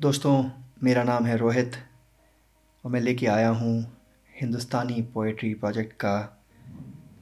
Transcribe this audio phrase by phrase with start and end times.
[0.00, 0.50] दोस्तों,
[0.82, 1.72] मेरा नाम है रोहित
[2.84, 3.98] और मैं लेके आया हूँ
[4.40, 6.44] हिंदुस्तानी पोइट्री प्रोजेक्ट का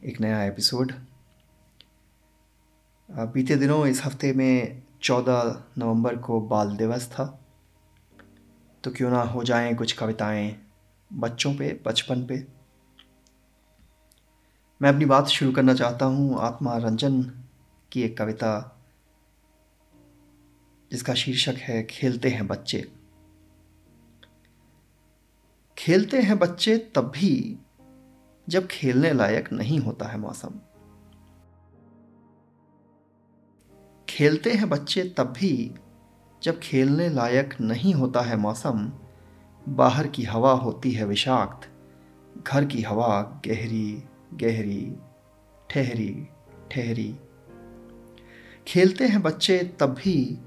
[0.05, 0.93] एक नया एपिसोड
[3.11, 7.41] बीते दिनों, इस हफ़्ते में 14 नवंबर को बाल दिवस था।
[8.85, 10.57] तो क्यों ना हो जाएँ कुछ कविताएँ
[11.13, 12.47] बच्चों पे, बचपन पे।
[14.83, 17.23] मैं अपनी बात शुरू करना चाहता हूँ, आत्मा रंजन
[17.93, 18.81] की एक कविता
[20.95, 22.93] जिसका शीर्षक है, खेलते हैं बच्चे।
[25.79, 27.59] खेलते हैं बच्चे तब भी
[28.49, 30.51] जब खेलने लायक नहीं होता है मौसम।
[34.09, 35.75] खेलते हैं बच्चे तब भी
[36.43, 38.93] जब खेलने लायक नहीं होता है मौसम।
[39.69, 41.71] बाहर की हवा होती है विषाक्त,
[42.43, 44.97] घर की हवा गहरी गहरी,
[45.71, 46.29] ठहरी
[46.71, 47.19] ठहरी।
[48.67, 50.39] खेलते हैं बच्चे तब भी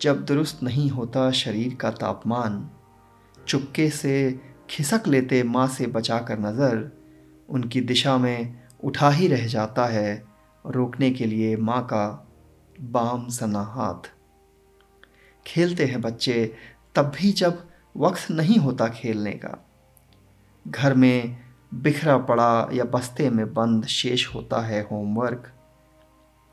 [0.00, 2.70] जब दुरुस्त नहीं होता शरीर का तापमान,
[3.48, 6.90] चुपके से खिसक लेते माँ से बचा कर नज़र,
[7.48, 10.24] उनकी दिशा में उठा ही रह जाता है
[10.66, 12.28] रोकने के लिए माँ का
[12.80, 14.10] बाम सना हाथ।
[15.46, 16.54] खेलते हैं बच्चे,
[16.94, 19.66] तब भी जब वक्त नहीं होता खेलने का।
[20.68, 21.36] घर में
[21.74, 25.52] बिखरा पड़ा या बस्ते में बंद शेष होता है होमवर्क।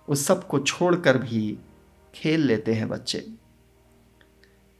[0.07, 1.57] उस सबको छोड़कर भी
[2.13, 3.27] खेल लेते हैं बच्चे।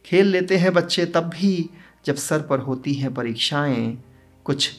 [0.05, 1.69] खेल लेते हैं बच्चे तब भी
[2.05, 4.03] जब सर पर होती हैं परीक्षाएँ,
[4.43, 4.71] कुछ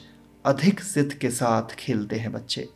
[0.46, 2.68] अधिक जिद के साथ खेलते हैं बच्चे।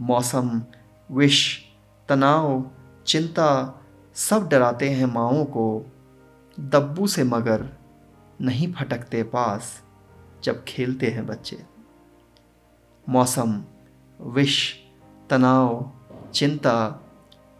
[0.00, 0.62] मौसम,
[1.10, 1.58] विष,
[2.08, 2.70] तनाव,
[3.06, 3.80] चिंता
[4.14, 5.86] सब डराते हैं माओ को,
[6.60, 7.68] दब्बू से मगर
[8.40, 9.82] नहीं फटकते पास
[10.44, 11.64] जब खेलते हैं बच्चे।
[13.08, 13.64] मौसम,
[14.20, 14.74] विष,
[15.30, 15.92] तनाव,
[16.34, 17.02] चिंता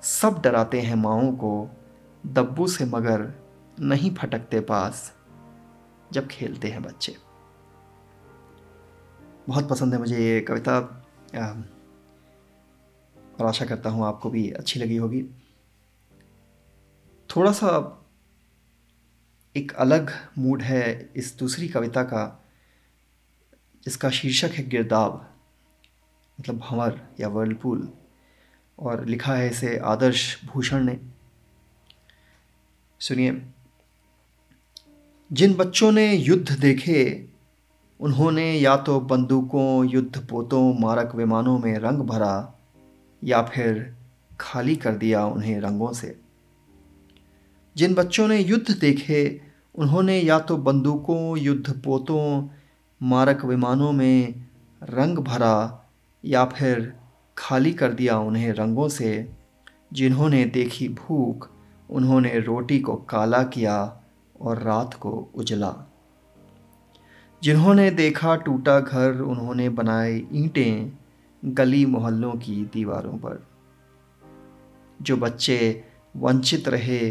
[0.07, 1.71] सब डराते हैं माओ को,
[2.27, 3.33] दब्बू से मगर
[3.81, 5.13] नहीं फटकते पास
[6.13, 7.17] जब खेलते हैं बच्चे।
[9.49, 10.79] बहुत पसंद है मुझे ये कविता।
[13.41, 15.23] और आशा करता हूँ आपको भी अच्छी लगी होगी।
[17.37, 18.03] थोड़ा सा
[19.57, 22.45] एक अलग मूड है इस दूसरी कविता का,
[23.85, 25.35] जिसका शीर्षक है गिरदाब
[26.41, 27.93] मतलब भंवर या वर्लपूल
[28.79, 30.99] और लिखा है इसे आदर्श भूषण ने।
[33.01, 33.43] सुनिए,
[35.33, 37.29] जिन बच्चों ने युद्ध देखे,
[38.01, 42.55] उन्होंने या तो बंदूकों, युद्ध पोतों, मारक विमानों में रंग भरा,
[43.25, 43.95] या फिर
[44.41, 46.21] खाली कर दिया उन्हें रंगों से।
[47.77, 49.41] जिन बच्चों ने युद्ध देखे,
[49.75, 52.49] उन्होंने या तो बंदूकों, युद्ध पोतों,
[53.03, 54.47] मारक विमानों में
[54.83, 55.87] रंग भरा,
[56.25, 56.97] या फिर
[57.39, 59.33] खाली कर दिया उन्हें रंगों से।
[59.93, 61.51] जिन्होंने देखी भूख,
[61.91, 64.03] उन्होंने रोटी को काला किया
[64.41, 65.93] और रात को उजला।
[67.43, 70.93] जिन्होंने देखा टूटा घर, उन्होंने बनाए ईंटें
[71.45, 73.47] गली मोहल्लों की दीवारों पर।
[75.03, 75.85] जो बच्चे
[76.17, 77.11] वंचित रहे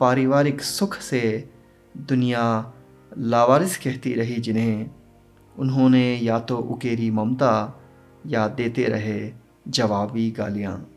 [0.00, 1.50] पारिवारिक सुख से,
[1.96, 2.72] दुनिया
[3.18, 4.90] लावारिस कहती रही जिन्हें,
[5.58, 7.80] उन्होंने या तो उकेरी ममता
[8.26, 10.90] या देते रहे जवाबी गालियाँ।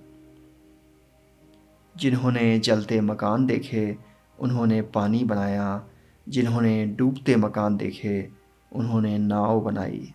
[1.97, 3.97] जिन्होंने जलते मकान देखे,
[4.39, 5.83] उन्होंने पानी बनाया।
[6.29, 8.29] जिन्होंने डूबते मकान देखे,
[8.71, 10.13] उन्होंने नाव बनाई।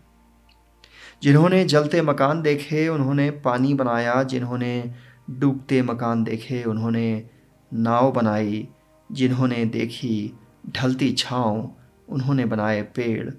[1.23, 4.95] जिन्होंने जलते मकान देखे, उन्होंने पानी बनाया। जिन्होंने
[5.31, 7.31] डूबते मकान देखे, उन्होंने
[7.73, 8.69] नाव बनाई।
[9.13, 10.33] जिन्होंने देखी
[10.69, 11.71] ढलती छाँव,
[12.09, 13.31] उन्होंने बनाए पेड़।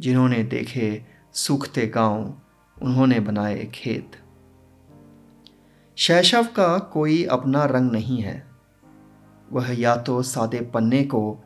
[0.00, 2.34] जिन्होंने देखे सूखते गाँव,
[2.82, 4.25] उन्होंने बनाए खेत।
[5.98, 8.46] शैशव का कोई अपना रंग नहीं है।
[9.52, 11.38] वह या तो सादे पन्ने को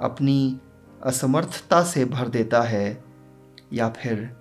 [0.00, 0.60] अपनी
[1.02, 3.04] असमर्थता से भर देता है
[3.72, 4.36] या फिर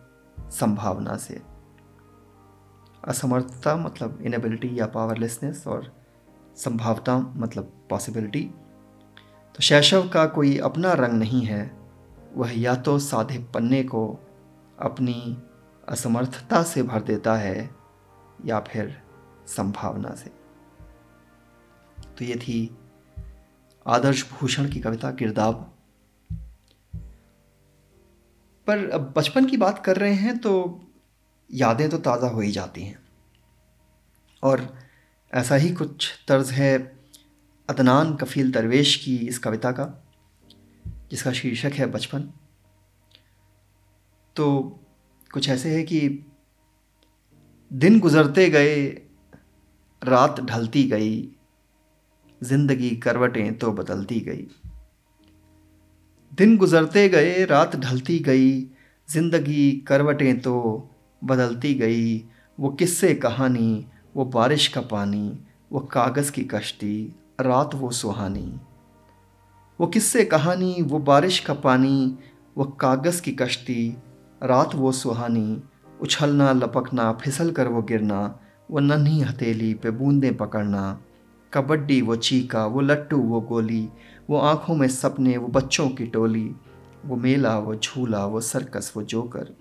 [0.49, 1.41] संभावना से।
[3.07, 5.95] असमर्थता मतलब इनेबिलिटी या पावरलेसनेस और
[6.55, 8.41] संभावना मतलब पॉसिबिलिटी
[9.55, 11.77] तो शैशव का कोई अपना रंग नहीं है।
[12.35, 14.19] वह या तो सादे पन्ने को
[14.79, 15.37] अपनी
[15.89, 17.69] असमर्थता से भर देता है
[18.45, 19.02] या फिर
[19.47, 20.29] संभावना से।
[22.17, 22.77] तो ये थी
[23.85, 25.69] आदर्श भूषण की कविता किरदाब
[28.67, 30.53] पर अब बचपन की बात कर रहे हैं तो
[31.49, 32.99] यादें तो ताज़ा हो ही जाती हैं।
[34.43, 34.67] और
[35.33, 36.77] ऐसा ही कुछ तर्ज है
[37.69, 39.85] अदनान कफील दरवेश की इस कविता का,
[41.11, 42.21] जिसका शीर्षक है बचपन।
[44.35, 44.79] तो
[45.33, 46.25] कुछ ऐसे है कि
[47.71, 49.02] दिन गुज़रते गए
[50.03, 51.27] रात ढलती गई,
[52.43, 54.47] ज़िंदगी करवटें तो बदलती गई।
[56.33, 58.61] दिन गुजरते गए, रात ढलती गई,
[59.09, 60.89] ज़िंदगी करवटें तो
[61.23, 62.23] बदलती गई।
[62.59, 63.85] वो किस्से कहानी,
[64.15, 65.39] वो बारिश का पानी,
[65.71, 68.59] वो कागज़ की कश्ती, रात वो सुहानी।
[69.79, 72.17] वो किस्से कहानी, वो बारिश का पानी,
[72.57, 73.97] वो कागज़ की कश्ती,
[74.43, 75.63] रात वो सुहानी।
[76.01, 78.39] उछलना, लपकना, फिसल कर वो गिरना
[78.71, 81.01] वो नन्ही हथेली पे बूंदें पकड़ना,
[81.53, 83.89] कबड्डी वो चीका, वो लट्टू वो गोली,
[84.29, 86.55] वो आँखों में सपने वो बच्चों की टोली,
[87.05, 89.53] वो मेला वो झूला वो सर्कस वो जोकर,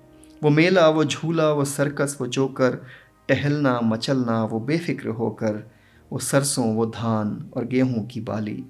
[0.42, 2.82] वो मेला वो झूला वो सर्कस वो जोकर,
[3.28, 5.70] टहलना मचलना वो बेफिक्र होकर,
[6.12, 8.64] वो सरसों वो धान और गेहूँ की बाली,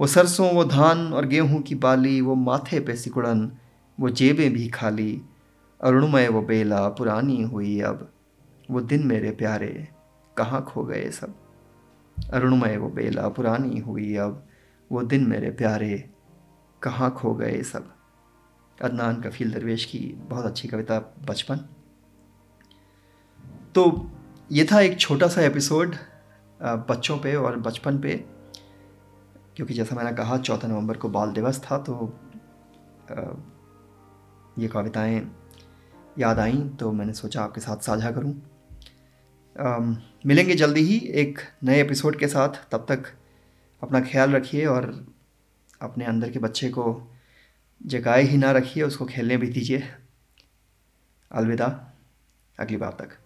[0.00, 3.50] वो सरसों वो धान और गेहूँ की बाली, वो माथे पे सिकुड़न,
[4.00, 5.22] वो जेबें भी खाली,
[5.80, 8.12] अरुणमय वो बेला पुरानी हुई अब।
[8.70, 9.88] वो दिन मेरे प्यारे,
[10.36, 11.34] कहाँ खो गए सब?
[12.16, 14.46] अरुणमय वो बेला पुरानी हुई अब,
[14.90, 16.10] वो दिन मेरे प्यारे,
[16.82, 17.90] कहाँ खो गए सब?
[18.78, 21.56] अदनान कफील दरवेश की बहुत अच्छी कविता, बचपन।
[23.74, 24.10] तो
[24.50, 25.94] ये था एक छोटा सा एपिसोड
[26.60, 28.14] बच्चों पे और बचपन पे,
[29.56, 32.12] क्योंकि जैसा मैंने कहा, चौथा नवंबर को बाल दिवस था तो
[34.58, 35.20] ये कविताएँ
[36.18, 38.34] याद आईं तो मैंने सोचा आपके साथ साझा करूँ।
[40.26, 43.04] मिलेंगे जल्दी ही एक नए एपिसोड के साथ। तब तक
[43.82, 45.14] अपना ख्याल रखिए और
[45.80, 47.14] अपने अंदर के बच्चे को
[47.86, 49.82] जगाए ही ना रखिए, उसको खेलने भी दीजिए।
[51.32, 51.92] अलविदा।
[52.58, 53.19] अगली बार तक।